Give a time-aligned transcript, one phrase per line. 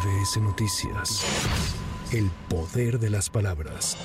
[0.00, 1.24] MBS Noticias.
[2.12, 3.98] El poder de las palabras.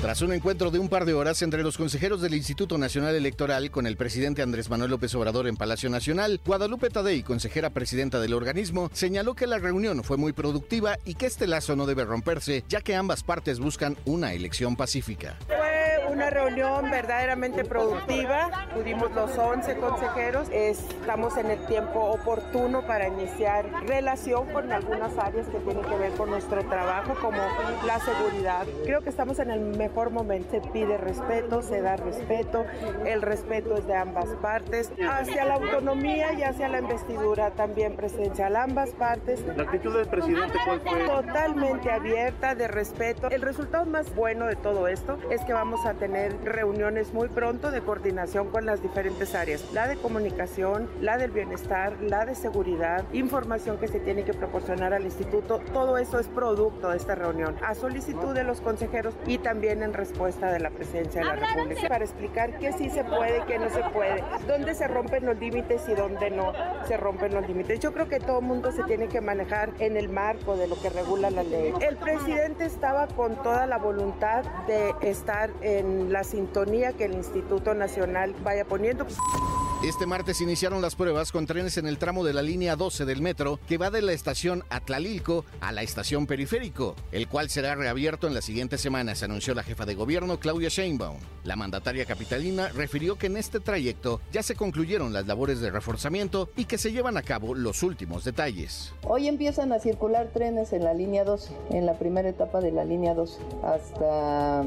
[0.00, 3.70] Tras un encuentro de un par de horas entre los consejeros del Instituto Nacional Electoral
[3.70, 8.32] con el presidente Andrés Manuel López Obrador en Palacio Nacional, Guadalupe Tadei, consejera presidenta del
[8.32, 12.64] organismo, señaló que la reunión fue muy productiva y que este lazo no debe romperse,
[12.68, 15.38] ya que ambas partes buscan una elección pacífica.
[16.14, 23.68] Una reunión verdaderamente productiva, pudimos los 11 consejeros, estamos en el tiempo oportuno para iniciar
[23.84, 27.38] relación con algunas áreas que tienen que ver con nuestro trabajo, como
[27.84, 28.64] la seguridad.
[28.84, 30.52] Creo que estamos en el mejor momento.
[30.52, 32.64] Se pide respeto, se da respeto,
[33.04, 38.54] el respeto es de ambas partes, hacia la autonomía y hacia la investidura también presidencial,
[38.54, 39.44] ambas partes.
[39.56, 41.06] ¿La actitud del presidente cuál fue?
[41.06, 43.30] Totalmente abierta, de respeto.
[43.30, 47.70] El resultado más bueno de todo esto es que vamos a tener reuniones muy pronto
[47.70, 53.04] de coordinación con las diferentes áreas, la de comunicación, la del bienestar, la de seguridad,
[53.12, 57.56] información que se tiene que proporcionar al instituto, todo eso es producto de esta reunión,
[57.64, 61.88] a solicitud de los consejeros y también en respuesta de la presidencia de la República
[61.88, 65.38] para explicar qué sí se puede y qué no se puede, dónde se rompen los
[65.38, 66.52] límites y dónde no
[66.86, 67.80] se rompen los límites.
[67.80, 70.80] Yo creo que todo el mundo se tiene que manejar en el marco de lo
[70.80, 71.72] que regula la ley.
[71.80, 77.74] El presidente estaba con toda la voluntad de estar en la sintonía que el Instituto
[77.74, 79.06] Nacional vaya poniendo.
[79.84, 83.20] Este martes iniciaron las pruebas con trenes en el tramo de la línea 12 del
[83.20, 88.26] metro que va de la estación Atlalilco a la estación Periférico, el cual será reabierto
[88.26, 91.18] en las siguientes semanas, anunció la jefa de gobierno Claudia Sheinbaum.
[91.44, 96.48] La mandataria capitalina refirió que en este trayecto ya se concluyeron las labores de reforzamiento
[96.56, 98.94] y que se llevan a cabo los últimos detalles.
[99.02, 102.86] Hoy empiezan a circular trenes en la línea 12, en la primera etapa de la
[102.86, 104.64] línea 12, hasta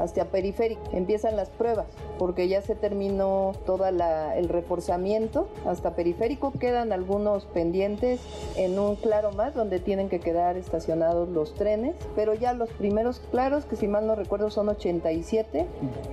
[0.00, 0.82] hasta periférico.
[0.92, 1.86] Empiezan las pruebas
[2.18, 6.52] porque ya se terminó todo el reforzamiento hasta periférico.
[6.52, 8.20] Quedan algunos pendientes
[8.56, 13.20] en un claro más donde tienen que quedar estacionados los trenes, pero ya los primeros
[13.30, 15.66] claros, que si mal no recuerdo son 87,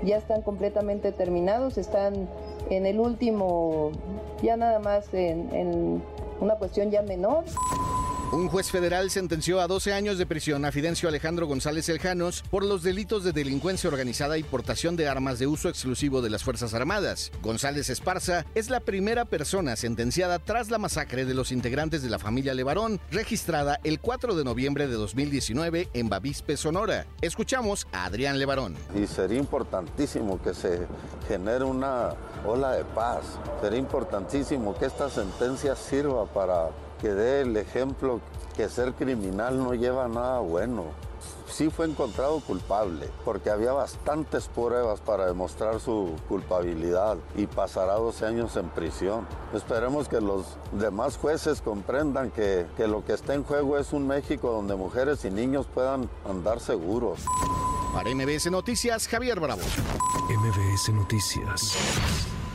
[0.04, 2.28] ya están completamente terminados, están
[2.70, 3.92] en el último,
[4.42, 6.02] ya nada más en, en
[6.40, 7.44] una cuestión ya menor.
[8.30, 12.66] Un juez federal sentenció a 12 años de prisión a Fidencio Alejandro González Eljanos por
[12.66, 16.74] los delitos de delincuencia organizada y portación de armas de uso exclusivo de las Fuerzas
[16.74, 17.32] Armadas.
[17.42, 22.20] González Esparza es la primera persona sentenciada tras la masacre de los integrantes de la
[22.20, 27.06] familia Levarón, registrada el 4 de noviembre de 2019 en Bavispe, Sonora.
[27.22, 28.76] Escuchamos a Adrián Levarón.
[28.94, 30.86] Y sería importantísimo que se
[31.30, 32.10] genere una
[32.46, 33.24] ola de paz.
[33.62, 38.20] Sería importantísimo que esta sentencia sirva para que dé el ejemplo
[38.56, 40.86] que ser criminal no lleva nada bueno.
[41.50, 48.26] Sí fue encontrado culpable, porque había bastantes pruebas para demostrar su culpabilidad y pasará 12
[48.26, 49.26] años en prisión.
[49.54, 54.08] Esperemos que los demás jueces comprendan que, que lo que está en juego es un
[54.08, 57.22] México donde mujeres y niños puedan andar seguros.
[57.94, 59.62] Para MBS Noticias, Javier Bravo.
[60.30, 61.78] MBS Noticias.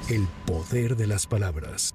[0.08, 1.94] El poder de las palabras.